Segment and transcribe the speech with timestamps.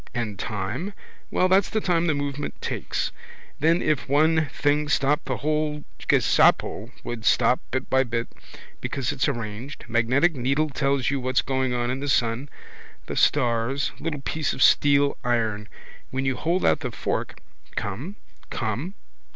[0.15, 0.93] And time,
[1.29, 3.11] well that's the time the movement takes.
[3.59, 8.27] Then if one thing stopped the whole ghesabo would stop bit by bit.
[8.79, 9.85] Because it's all arranged.
[9.87, 12.49] Magnetic needle tells you what's going on in the sun,
[13.05, 13.91] the stars.
[13.99, 15.67] Little piece of steel iron.
[16.09, 17.39] When you hold out the fork.
[17.75, 18.15] Come.
[18.49, 18.95] Come.